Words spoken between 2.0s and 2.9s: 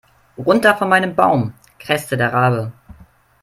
der Rabe.